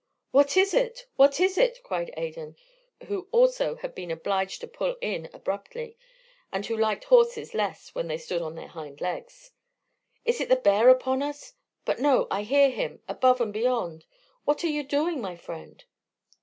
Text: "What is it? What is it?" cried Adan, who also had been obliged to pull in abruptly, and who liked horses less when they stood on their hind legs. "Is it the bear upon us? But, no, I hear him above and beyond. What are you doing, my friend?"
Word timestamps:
"What 0.31 0.57
is 0.57 0.73
it? 0.73 1.05
What 1.15 1.39
is 1.39 1.59
it?" 1.59 1.83
cried 1.83 2.11
Adan, 2.17 2.55
who 3.05 3.27
also 3.31 3.75
had 3.75 3.93
been 3.93 4.09
obliged 4.09 4.59
to 4.61 4.67
pull 4.67 4.95
in 4.99 5.29
abruptly, 5.31 5.95
and 6.51 6.65
who 6.65 6.75
liked 6.75 7.03
horses 7.03 7.53
less 7.53 7.93
when 7.93 8.07
they 8.07 8.17
stood 8.17 8.41
on 8.41 8.55
their 8.55 8.69
hind 8.69 8.99
legs. 8.99 9.51
"Is 10.25 10.41
it 10.41 10.49
the 10.49 10.55
bear 10.55 10.89
upon 10.89 11.21
us? 11.21 11.53
But, 11.85 11.99
no, 11.99 12.25
I 12.31 12.41
hear 12.41 12.71
him 12.71 13.03
above 13.07 13.39
and 13.41 13.53
beyond. 13.53 14.05
What 14.43 14.63
are 14.63 14.69
you 14.69 14.81
doing, 14.81 15.21
my 15.21 15.35
friend?" 15.35 15.85